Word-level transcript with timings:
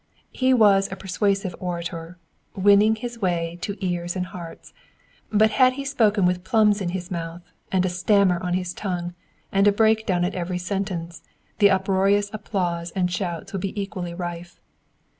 He 0.31 0.51
was 0.51 0.91
a 0.91 0.95
persuasive 0.95 1.55
orator, 1.59 2.17
winning 2.55 2.95
his 2.95 3.21
way 3.21 3.59
to 3.61 3.77
ears 3.85 4.15
and 4.15 4.25
hearts; 4.25 4.73
but 5.31 5.51
had 5.51 5.73
he 5.73 5.85
spoken 5.85 6.25
with 6.25 6.43
plums 6.43 6.81
in 6.81 6.89
his 6.89 7.11
mouth, 7.11 7.43
and 7.71 7.85
a 7.85 7.89
stammer 7.89 8.41
on 8.41 8.55
his 8.55 8.73
tongue, 8.73 9.13
and 9.51 9.67
a 9.67 9.71
break 9.71 10.07
down 10.07 10.25
at 10.25 10.33
every 10.33 10.57
sentence, 10.57 11.21
the 11.59 11.69
uproarious 11.69 12.31
applause 12.33 12.89
and 12.95 13.11
shouts 13.11 13.53
would 13.53 13.61
be 13.61 13.79
equally 13.79 14.15
rife. 14.15 14.59